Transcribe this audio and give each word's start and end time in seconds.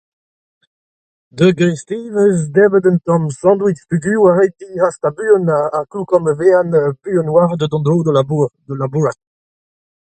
Da 1.37 1.47
greisteiz 1.59 2.05
neuze 2.13 2.21
'm 2.31 2.35
eus 2.35 2.47
debret 2.55 2.89
un 2.91 2.97
tamm 3.05 3.25
sandwich 3.41 3.79
peogwir 3.89 4.19
oa 4.21 4.31
ret 4.37 4.53
din 4.59 4.73
hastañ 4.83 5.13
buan 5.17 5.45
ha 5.73 5.79
klukañ 5.91 6.21
ma 6.23 6.33
merenn 6.39 6.71
buan 7.07 7.27
a-walc'h 7.29 7.59
da 7.59 7.67
dont 7.69 7.85
dro 7.85 7.97
da 8.05 8.11
labourat. 8.17 8.53
da 8.67 8.73
labourat. 8.81 9.17